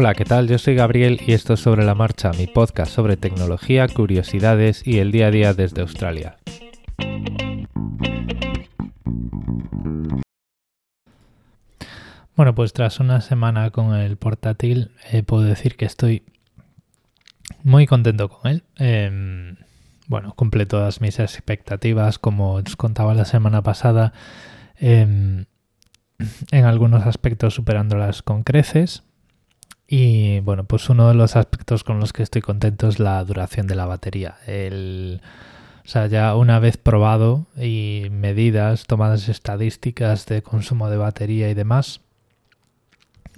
[0.00, 0.46] Hola, ¿qué tal?
[0.46, 4.98] Yo soy Gabriel y esto es Sobre la Marcha, mi podcast sobre tecnología, curiosidades y
[4.98, 6.38] el día a día desde Australia.
[12.36, 16.22] Bueno, pues tras una semana con el portátil, eh, puedo decir que estoy
[17.64, 18.62] muy contento con él.
[18.76, 19.56] Em,
[20.06, 24.12] bueno, cumple todas mis expectativas, como os contaba la semana pasada,
[24.76, 25.46] em,
[26.52, 29.02] en algunos aspectos superándolas con creces.
[29.90, 33.66] Y bueno, pues uno de los aspectos con los que estoy contento es la duración
[33.66, 34.36] de la batería.
[34.46, 35.22] El,
[35.82, 41.54] o sea, ya una vez probado y medidas, tomadas estadísticas de consumo de batería y
[41.54, 42.02] demás,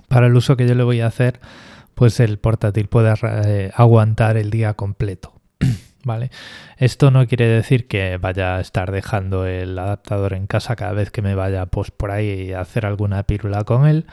[0.08, 1.38] para el uso que yo le voy a hacer,
[1.94, 5.32] pues el portátil puede eh, aguantar el día completo.
[6.02, 6.30] ¿Vale?
[6.78, 11.10] Esto no quiere decir que vaya a estar dejando el adaptador en casa cada vez
[11.10, 14.06] que me vaya pues, por ahí a hacer alguna pílula con él,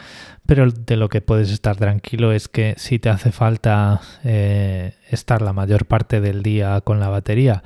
[0.46, 5.42] pero de lo que puedes estar tranquilo es que si te hace falta eh, estar
[5.42, 7.64] la mayor parte del día con la batería,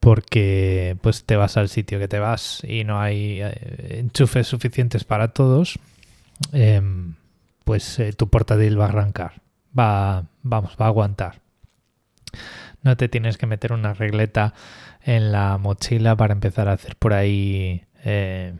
[0.00, 5.04] porque pues te vas al sitio que te vas y no hay eh, enchufes suficientes
[5.04, 5.78] para todos,
[6.52, 7.14] em,
[7.64, 9.34] pues eh, tu portátil va a arrancar,
[9.78, 11.40] va, vamos, va a aguantar.
[12.82, 14.54] No te tienes que meter una regleta
[15.02, 18.54] en la mochila para empezar a hacer por ahí eh,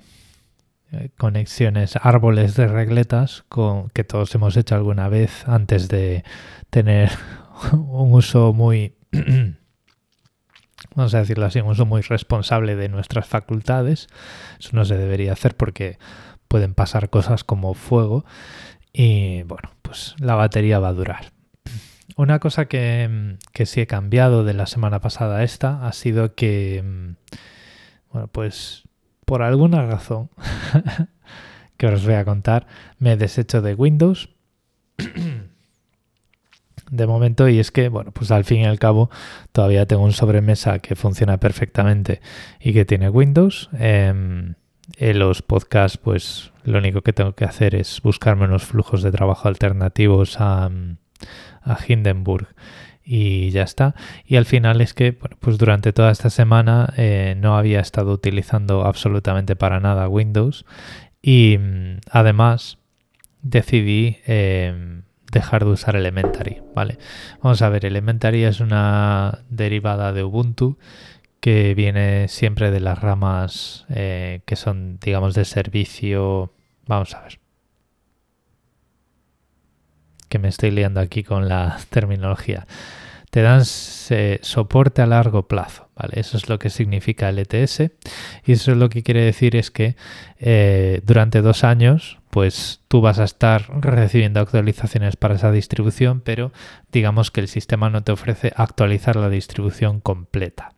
[1.16, 3.44] conexiones, árboles de regletas
[3.92, 6.24] que todos hemos hecho alguna vez antes de
[6.70, 7.10] tener
[7.72, 8.96] un uso muy,
[10.94, 14.08] vamos a decirlo así, un uso muy responsable de nuestras facultades.
[14.58, 15.98] Eso no se debería hacer porque
[16.48, 18.24] pueden pasar cosas como fuego
[18.92, 21.32] y bueno, pues la batería va a durar.
[22.20, 26.84] Una cosa que, sí he cambiado de la semana pasada a esta ha sido que,
[28.12, 28.82] bueno, pues
[29.24, 30.28] por alguna razón
[31.78, 32.66] que os voy a contar,
[32.98, 34.28] me he deshecho de Windows
[36.90, 39.08] de momento y es que, bueno, pues al fin y al cabo
[39.52, 42.20] todavía tengo un sobremesa que funciona perfectamente
[42.60, 43.70] y que tiene Windows.
[43.78, 44.56] Em,
[44.98, 49.10] en los podcasts, pues lo único que tengo que hacer es buscarme unos flujos de
[49.10, 50.68] trabajo alternativos a,
[51.62, 52.48] a Hindenburg
[53.04, 53.94] y ya está.
[54.24, 58.12] Y al final es que, bueno, pues durante toda esta semana eh, no había estado
[58.12, 60.64] utilizando absolutamente para nada Windows
[61.20, 62.78] y mm, además
[63.42, 66.98] decidí em, dejar de usar Elementary, ¿vale?
[67.42, 70.78] Vamos a ver, Elementary es una derivada de Ubuntu
[71.40, 76.52] que viene siempre de las ramas eh, que son, digamos, de servicio.
[76.86, 77.39] Vamos a ver
[80.30, 82.66] que me estoy liando aquí con la terminología.
[83.30, 86.18] Te dan soporte a largo plazo, ¿vale?
[86.18, 87.80] Eso es lo que significa LTS
[88.44, 89.94] y eso es lo que quiere decir es que
[90.40, 96.52] eh, durante dos años pues tú vas a estar recibiendo actualizaciones para esa distribución, pero
[96.90, 100.72] digamos que el sistema no te ofrece actualizar la distribución completa.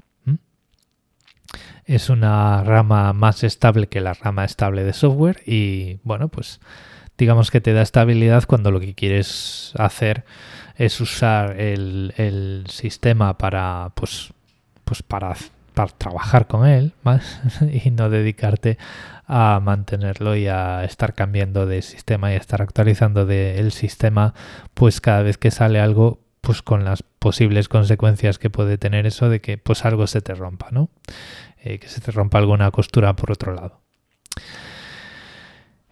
[1.85, 6.61] Es una rama más estable que la rama estable de software y bueno, pues
[7.19, 10.25] digamos que te da estabilidad cuando lo que quieres hacer
[10.77, 14.33] es usar el, sistema para, pues,
[14.85, 15.35] pues para,
[15.75, 17.41] para trabajar con él más
[17.85, 18.79] y no dedicarte
[19.27, 24.35] a mantenerlo y a estar cambiando de sistema y a estar actualizando del sistema
[24.75, 29.29] pues cada vez que sale algo pues con las posibles consecuencias que puede tener eso
[29.29, 30.91] de que pues algo se te rompa, ¿no?
[31.63, 33.81] Eh, que se te rompa alguna costura por otro lado.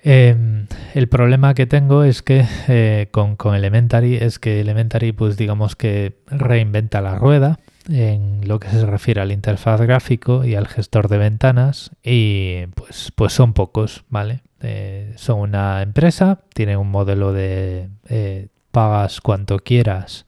[0.03, 5.77] Em, el problema que tengo es que eh, con, Elementary es que Elementary pues digamos
[5.77, 11.09] que reinventa la rueda en lo que se refiere al interfaz gráfico y al gestor
[11.09, 14.43] de ventanas y pues, pues son pocos, ¿vale?
[14.62, 20.27] Eh, son una empresa, tienen un modelo de eh, pagas cuanto quieras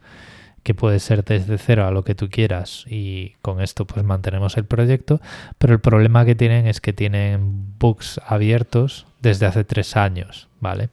[0.62, 4.56] que puede ser desde cero a lo que tú quieras y con esto pues mantenemos
[4.56, 5.20] el proyecto,
[5.58, 10.90] pero el problema que tienen es que tienen bugs abiertos desde hace tres años, ¿vale?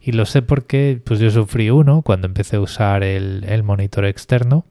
[0.00, 4.64] Y lo sé porque pues yo sufrí uno cuando empecé a usar el, monitor externo,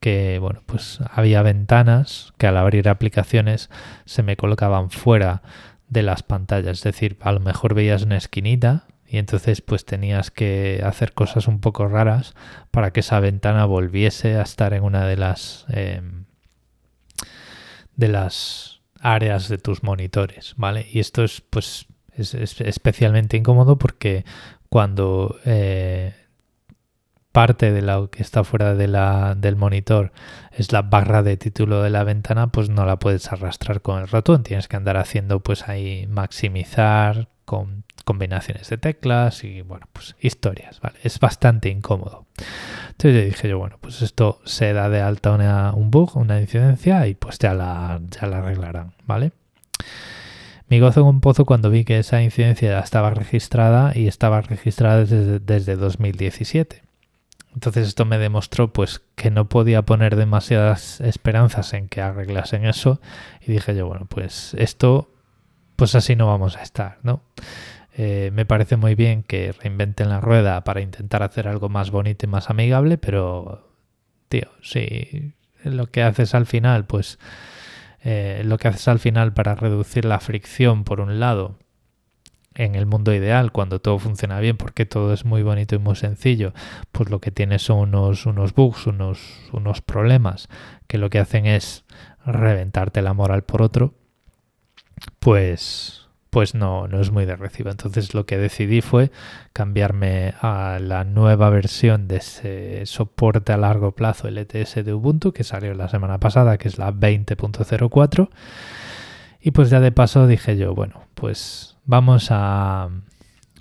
[0.00, 3.68] que bueno, pues había ventanas que al abrir aplicaciones
[4.06, 5.42] se me colocaban fuera
[5.88, 10.30] de las pantallas, es decir, a lo mejor veías una esquinita y entonces pues tenías
[10.30, 12.34] que hacer cosas un poco raras
[12.70, 16.26] para que esa ventana volviese a estar en una de las em,
[17.96, 20.86] de las áreas de tus monitores, ¿vale?
[20.92, 21.86] Y esto es pues
[22.16, 24.24] es, especialmente incómodo porque
[24.68, 26.14] cuando eh,
[27.32, 30.12] parte de lo que está fuera de la, del monitor
[30.52, 34.08] es la barra de título de la ventana, pues no la puedes arrastrar con el
[34.08, 34.42] ratón.
[34.44, 40.78] Tienes que andar haciendo pues ahí maximizar, con combinaciones de teclas y bueno, pues historias,
[40.80, 41.00] ¿vale?
[41.02, 42.26] Es bastante incómodo.
[42.90, 47.08] Entonces dije yo, bueno, pues esto se da de alta una, un bug, una incidencia
[47.08, 49.32] y pues ya la, ya la arreglarán, ¿vale?
[50.68, 54.42] Mi gozo en un pozo cuando vi que esa incidencia ya estaba registrada y estaba
[54.42, 56.84] registrada desde, desde 2017.
[57.52, 63.00] Entonces esto me demostró pues que no podía poner demasiadas esperanzas en que arreglasen eso
[63.40, 65.10] y dije yo, bueno, pues esto
[65.80, 67.22] pues así no vamos a estar, ¿no?
[67.96, 72.26] Eh, me parece muy bien que reinventen la rueda para intentar hacer algo más bonito
[72.26, 73.66] y más amigable, pero,
[74.28, 75.32] tío, si
[75.64, 77.18] lo que haces al final, pues
[78.02, 81.56] eh, lo que haces al final para reducir la fricción, por un lado,
[82.54, 85.96] en el mundo ideal, cuando todo funciona bien, porque todo es muy bonito y muy
[85.96, 86.52] sencillo,
[86.92, 90.50] pues lo que tienes son unos, unos bugs, unos, unos problemas
[90.86, 91.86] que lo que hacen es
[92.26, 93.94] reventarte la moral por otro,
[95.18, 96.00] pues
[96.30, 97.70] pues no, no es muy de recibo.
[97.70, 99.10] Entonces lo que decidí fue
[99.52, 105.44] cambiarme a la nueva versión de ese soporte a largo plazo LTS de Ubuntu que
[105.44, 108.30] salió la semana pasada, que es la 20.04.
[109.40, 112.88] Y pues ya de paso dije yo, bueno, pues vamos a,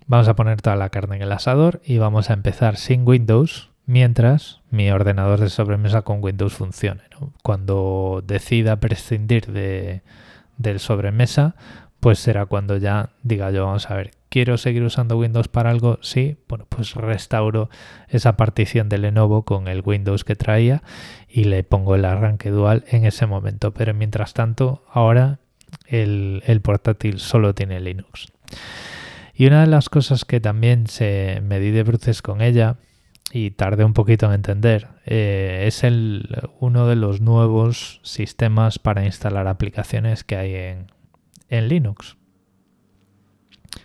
[0.05, 3.69] vamos a poner toda la carne en el asador y vamos a empezar sin Windows
[3.85, 7.01] mientras mi ordenador de sobremesa con Windows funcione.
[7.41, 10.03] Cuando decida prescindir de,
[10.59, 11.55] del sobremesa,
[11.99, 15.97] pues será cuando ya diga yo, vamos a ver, ¿quiero seguir usando Windows para algo?
[16.01, 17.69] Sí, bueno, pues restauro
[18.07, 20.83] esa partición de Lenovo con el Windows que traía
[21.27, 23.73] y le pongo el arranque dual en ese momento.
[23.73, 25.39] Pero mientras tanto, ahora
[25.87, 28.27] el, portátil solo tiene Linux.
[29.33, 32.77] Y una de las cosas que también se me di de bruces con ella
[33.31, 36.27] y tardé un poquito en entender, eh, es el,
[36.59, 40.91] uno de los nuevos sistemas para instalar aplicaciones que hay en,
[41.49, 42.17] en Linux.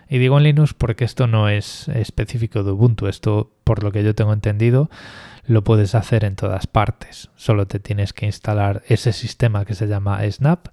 [0.09, 3.07] Y digo en Linux porque esto no es específico de Ubuntu.
[3.07, 4.91] Esto, por lo que yo tengo entendido,
[5.47, 7.31] lo puedes hacer en todas partes.
[7.37, 10.69] Solo te tienes que instalar ese sistema que se llama Snap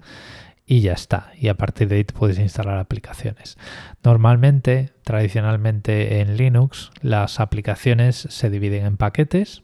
[0.72, 1.34] y ya está.
[1.38, 3.58] Y a partir de ahí puedes instalar aplicaciones.
[4.06, 9.64] Normalmente, tradicionalmente en Linux, las aplicaciones se dividen en paquetes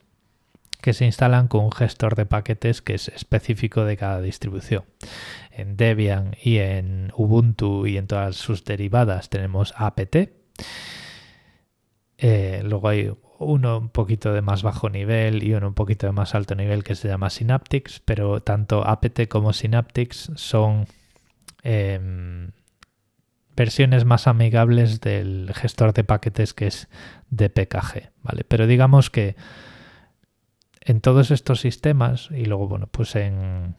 [0.81, 4.83] que se instalan con un gestor de paquetes que es específico de cada distribución.
[5.49, 10.17] En Debian y en Ubuntu y en todas sus derivadas tenemos apt.
[12.17, 16.11] Eh, luego hay uno un poquito de más bajo nivel y uno un poquito de
[16.11, 20.85] más alto nivel que se llama Synaptics, pero tanto apt como Synaptics son
[21.63, 22.51] em,
[23.55, 26.87] versiones más amigables del gestor de paquetes que es
[27.29, 28.43] DPKG, ¿vale?
[28.47, 29.35] Pero digamos que
[30.81, 33.75] en todos estos sistemas, y luego, bueno, pues en,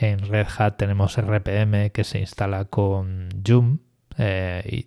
[0.00, 3.78] Red Hat tenemos RPM que se instala con Joom,
[4.18, 4.86] eh, y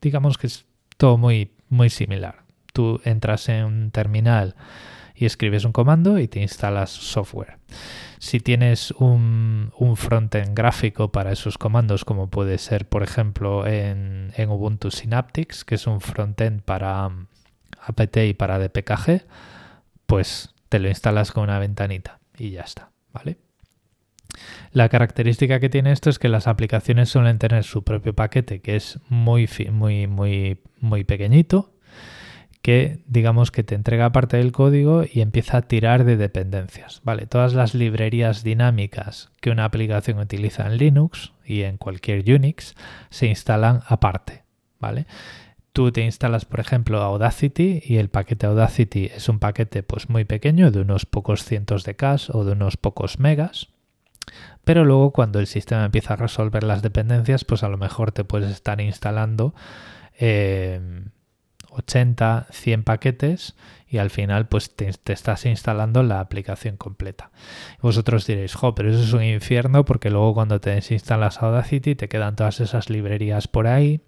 [0.00, 0.66] digamos que es
[0.98, 2.44] todo muy, muy similar.
[2.72, 4.54] Tú entras en un terminal
[5.16, 7.58] y escribes un comando y te instalas software.
[8.18, 14.32] Si tienes un, un frontend gráfico para esos comandos, como puede ser, por ejemplo, en,
[14.36, 17.10] en Ubuntu Synaptics, que es un frontend para
[17.80, 19.24] apt y para dpkg,
[20.06, 23.38] pues te lo instalas con una ventanita y ya está, ¿vale?
[24.72, 28.76] La característica que tiene esto es que las aplicaciones suelen tener su propio paquete que
[28.76, 31.72] es muy, muy, muy, muy pequeñito,
[32.66, 37.00] que digamos que te entrega parte del código y empieza a tirar de dependencias.
[37.04, 42.74] Vale, todas las librerías dinámicas que una aplicación utiliza en Linux y en cualquier Unix
[43.08, 44.42] se instalan aparte.
[44.80, 45.06] ¿Vale?
[45.72, 50.24] Tú te instalas, por ejemplo, Audacity y el paquete Audacity es un paquete pues muy
[50.24, 53.68] pequeño, de unos pocos cientos de K o de unos pocos megas.
[54.64, 58.24] Pero luego cuando el sistema empieza a resolver las dependencias, pues a lo mejor te
[58.24, 59.54] puedes estar instalando
[61.76, 63.56] 80, eh, 100 paquetes
[63.88, 67.30] y al final pues te, estás instalando la aplicación completa.
[67.80, 72.08] Vosotros diréis, jo, pero eso es un infierno porque luego cuando te desinstalas Audacity te
[72.08, 74.00] quedan todas esas librerías por ahí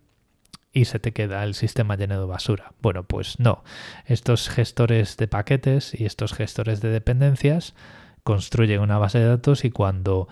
[0.72, 2.72] y se te queda el sistema lleno de basura.
[2.80, 3.64] Bueno, pues no.
[4.06, 7.74] Estos gestores de paquetes y estos gestores de dependencias
[8.22, 10.28] construyen una base de datos y cuando,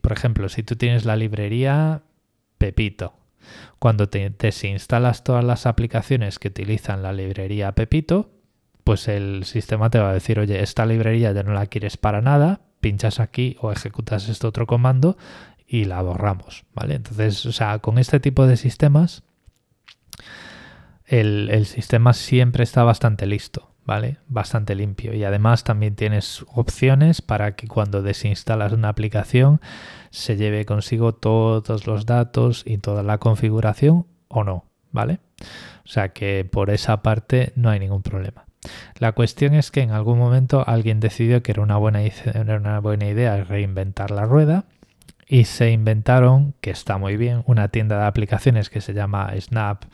[0.00, 2.02] por ejemplo, si tú tienes la librería
[2.58, 3.14] Pepito,
[3.78, 8.30] cuando te desinstalas todas las aplicaciones que utilizan la librería Pepito,
[8.84, 12.20] pues el sistema te va a decir, oye, esta librería ya no la quieres para
[12.20, 15.16] nada, pinchas aquí o ejecutas este otro comando
[15.66, 16.94] y la borramos, ¿vale?
[16.94, 19.22] Entonces, o sea, con este tipo de sistemas
[21.06, 24.18] el, sistema siempre está bastante listo, ¿vale?
[24.28, 25.14] Bastante limpio.
[25.14, 29.60] Y además también tienes opciones para que cuando desinstalas una aplicación
[30.10, 35.20] se lleve consigo todos los datos y toda la configuración o no, ¿vale?
[35.84, 38.46] O sea que por esa parte no hay ningún problema.
[38.98, 42.80] La cuestión es que en algún momento alguien decidió que era una buena, era una
[42.80, 44.64] buena idea reinventar la rueda
[45.26, 49.84] y se inventaron, que está muy bien, una tienda de aplicaciones que se llama Snap,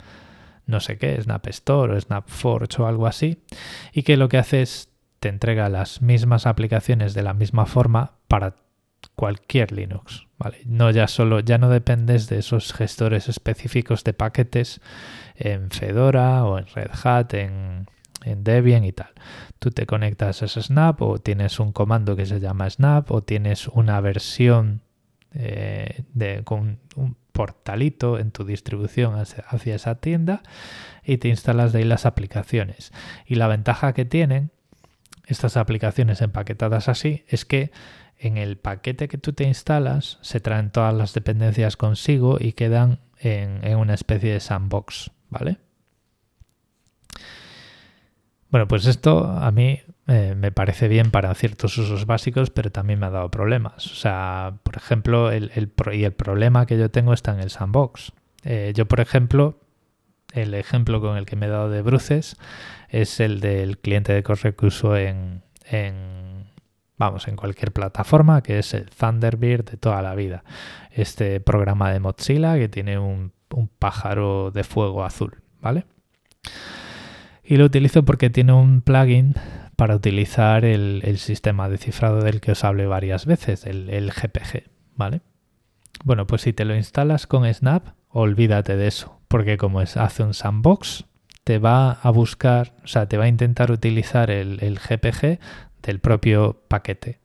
[0.65, 3.43] no sé qué, Snap Store o Snap Forge o algo así,
[3.93, 4.89] y que lo que hace es
[5.19, 8.55] te entrega las mismas aplicaciones de la misma forma para
[9.15, 10.61] cualquier Linux, ¿vale?
[10.65, 14.81] No ya solo, ya no dependes de esos gestores específicos de paquetes
[15.35, 17.87] en Fedora o en Red Hat, en,
[18.23, 19.11] Debian y tal.
[19.57, 23.67] Tú te conectas a Snap o tienes un comando que se llama Snap o tienes
[23.67, 24.81] una versión
[25.33, 30.43] eh, de, con un portalito en tu distribución hacia, esa tienda
[31.03, 32.91] y te instalas de ahí las aplicaciones.
[33.25, 34.51] Y la ventaja que tienen
[35.25, 37.71] estas aplicaciones empaquetadas así es que
[38.17, 42.99] en el paquete que tú te instalas se traen todas las dependencias consigo y quedan
[43.19, 45.57] en, una especie de sandbox, ¿vale?
[48.51, 52.99] Bueno, pues esto a mí eh, me parece bien para ciertos usos básicos, pero también
[52.99, 53.87] me ha dado problemas.
[53.87, 55.51] O sea, por ejemplo, el,
[55.93, 58.11] y el problema que yo tengo está en el sandbox.
[58.43, 59.59] Eh, yo, por ejemplo,
[60.33, 62.37] el ejemplo con el que me he dado de bruces
[62.89, 65.41] es el del cliente de correo que uso en
[67.01, 70.43] vamos, en cualquier plataforma, que es el Thunderbird de toda la vida.
[70.91, 73.33] Este programa de Mozilla que tiene un,
[73.79, 75.85] pájaro de fuego azul, ¿vale?
[77.43, 79.35] Y lo utilizo porque tiene un plugin
[79.75, 85.21] para utilizar el, sistema de cifrado del que os hablé varias veces, el, GPG, ¿vale?
[86.03, 90.23] Bueno, pues si te lo instalas con Snap, olvídate de eso, porque como es, hace
[90.23, 91.05] un sandbox,
[91.43, 95.39] te va a buscar, o sea, te va a intentar utilizar el GPG
[95.81, 97.19] del propio paquete,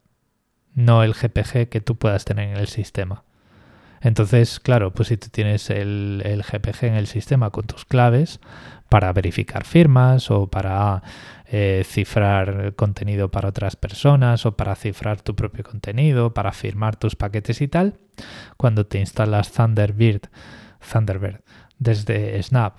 [0.75, 3.26] no el GPG que tú puedas tener en el sistema.
[4.07, 8.39] Entonces, claro, pues si tú tienes el, GPG en el sistema con tus claves
[8.89, 11.03] para verificar firmas o para
[11.47, 17.17] eh, cifrar contenido para otras personas o para cifrar tu propio contenido, para firmar tus
[17.17, 17.99] paquetes y tal,
[18.57, 20.29] cuando te instalas Thunderbird,
[20.93, 21.41] Thunderbird
[21.81, 22.77] desde Snap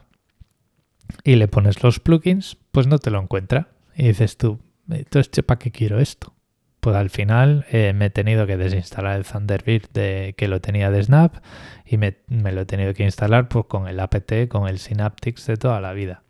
[1.25, 3.67] y le pones los plugins, pues no te lo encuentra.
[3.97, 6.36] Y dices tú, entonces, ¿para qué quiero esto?
[6.87, 10.89] Pues al final eh, me he tenido que desinstalar el Thunderbird de, que lo tenía
[10.89, 11.35] de Snap
[11.85, 15.57] y me, lo he tenido que instalar pues, con el apt, con el Synaptics de
[15.57, 16.23] toda la vida.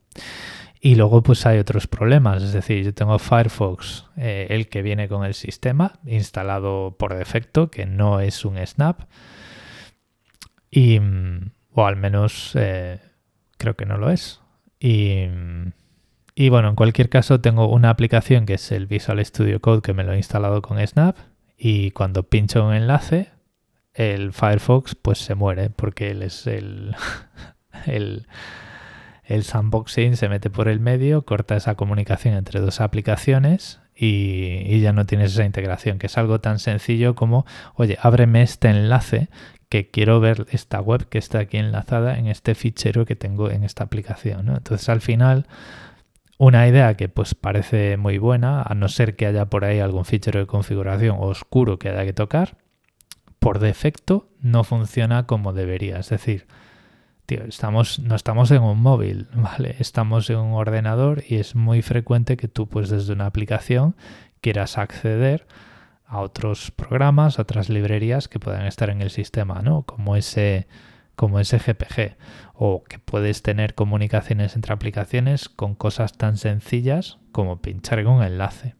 [0.82, 5.08] Y luego pues hay otros problemas, es decir, yo tengo Firefox, eh, el que viene
[5.08, 9.02] con el sistema instalado por defecto, que no es un Snap,
[10.72, 11.00] y,
[11.72, 12.98] o al menos eh,
[13.60, 14.42] creo que no lo es.
[14.80, 15.28] Y,
[16.39, 19.94] y bueno, en cualquier caso tengo una aplicación que es el Visual Studio Code que
[19.94, 21.17] me lo he instalado con Snap
[21.58, 23.32] y cuando pincho un enlace
[23.96, 26.96] el Firefox pues se muere porque él es el,
[27.88, 28.27] el,
[29.24, 34.79] el sandboxing se mete por el medio, corta esa comunicación entre dos aplicaciones y, y,
[34.79, 39.29] ya no tienes esa integración, que es algo tan sencillo como, oye, ábreme este enlace
[39.70, 43.63] que quiero ver esta web que está aquí enlazada en este fichero que tengo en
[43.63, 44.50] esta aplicación.
[44.50, 45.48] Entonces al final
[46.38, 50.06] una idea que pues parece muy buena, a no ser que haya por ahí algún
[50.06, 52.58] fichero de configuración oscuro que haya que tocar,
[53.39, 55.98] por defecto no funciona como debería.
[56.00, 56.48] Es decir,
[57.25, 59.75] tío, estamos, no estamos en un móvil, ¿vale?
[59.79, 63.96] Estamos en un ordenador y es muy frecuente que tú pues desde una aplicación
[64.41, 65.48] quieras acceder
[66.06, 69.84] a otros programas, a otras librerías que puedan estar en el sistema, ¿no?
[69.84, 70.67] Como ese
[71.18, 72.16] como ese GPG
[72.54, 78.24] o que puedes tener comunicaciones entre aplicaciones con cosas tan sencillas como pinchar en un
[78.24, 78.76] enlace.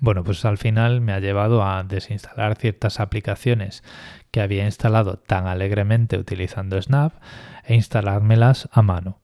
[0.00, 3.82] Bueno, pues al final me ha llevado a desinstalar ciertas aplicaciones
[4.30, 7.14] que había instalado tan alegremente utilizando Snap
[7.64, 9.22] e instalármelas a mano.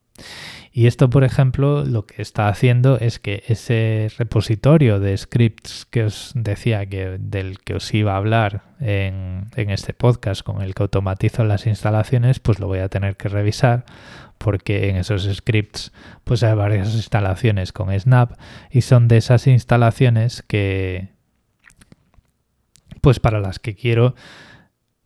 [0.77, 6.03] Y esto, por ejemplo, lo que está haciendo es que ese repositorio de scripts que
[6.03, 10.83] os decía que del que os iba a hablar en, este podcast con el que
[10.83, 13.85] automatizo las instalaciones, pues lo voy a tener que revisar
[14.37, 15.93] porque en esos scripts
[16.25, 18.33] pues hay varias instalaciones con Snap
[18.69, 21.07] y son de esas instalaciones que
[22.99, 24.13] pues para las que quiero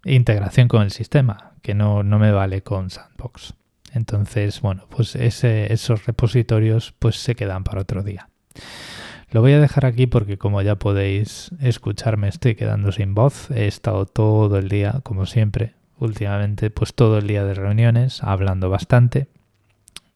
[0.03, 3.53] integración con el sistema, que no, no me vale con Sandbox.
[3.93, 8.29] Entonces, bueno, pues esos repositorios pues se quedan para otro día.
[9.31, 13.51] Lo voy a dejar aquí porque como ya podéis escucharme estoy quedando sin voz.
[13.51, 18.69] He estado todo el día, como siempre, últimamente, pues todo el día de reuniones, hablando
[18.69, 19.27] bastante.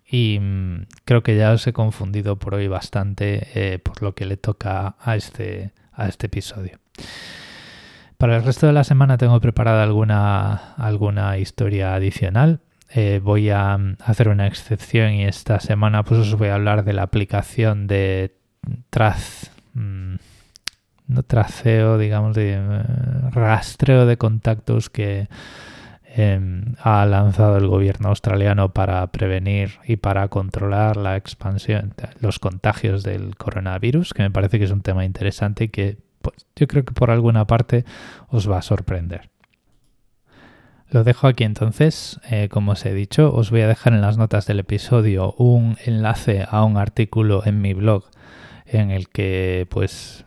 [0.09, 4.25] y mm, creo que ya os he confundido por hoy bastante eh, por lo que
[4.25, 6.79] le toca a este, a este episodio.
[8.17, 12.61] Para el resto de la semana tengo preparada alguna, alguna historia adicional.
[12.89, 16.83] Eh, voy a mm, hacer una excepción y esta semana pues os voy a hablar
[16.83, 18.35] de la aplicación de
[18.89, 20.15] traz, mm,
[21.07, 22.83] no traceo, digamos, de eh,
[23.31, 25.27] rastreo de contactos que
[26.15, 33.01] Em, ha lanzado el gobierno australiano para prevenir y para controlar la expansión, los contagios
[33.01, 36.85] del coronavirus, que me parece que es un tema interesante y que pues, yo creo
[36.85, 37.83] que por alguna parte
[38.27, 39.32] os va a sorprender.
[40.93, 44.19] Lo dejo aquí entonces, eh, como os he dicho, os voy a dejar en las
[44.19, 48.03] notas del episodio un enlace a un artículo en mi blog
[48.67, 50.23] en el que pues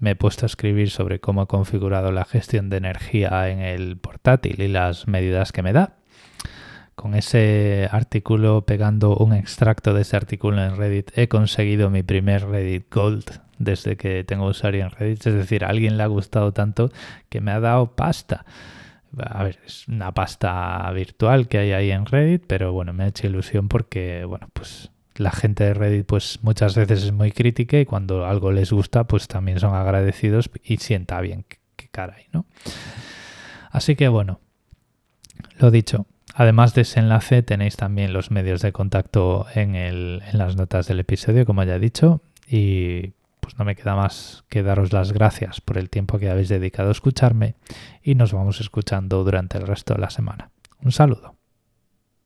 [0.00, 3.96] me he puesto a escribir sobre cómo he configurado la gestión de energía en el
[3.96, 5.94] portátil y las medidas que me da.
[6.96, 12.44] Con ese artículo, pegando un extracto de ese artículo en Reddit, he conseguido mi primer
[12.44, 15.28] Reddit Gold desde que tengo usuario en Reddit.
[15.28, 16.90] Es decir, a alguien le ha gustado tanto
[17.28, 18.44] que me ha dado pasta.
[19.18, 23.08] A ver, es una pasta virtual que hay ahí en Reddit, pero bueno, me ha
[23.08, 27.78] hecho ilusión porque, bueno, pues la gente de Reddit pues muchas veces es muy crítica
[27.78, 31.44] y cuando algo les gusta pues también son agradecidos y sienta bien
[31.76, 32.46] que caray, ¿no?
[33.70, 34.40] Así que bueno,
[35.58, 40.38] lo dicho, además de ese enlace tenéis también los medios de contacto en, el, en
[40.38, 43.12] las notas del episodio, como ya he dicho, y
[43.50, 46.90] pues no me queda más que daros las gracias por el tiempo que habéis dedicado
[46.90, 47.56] a escucharme
[48.00, 50.50] y nos vamos escuchando durante el resto de la semana.
[50.82, 51.39] Un saludo.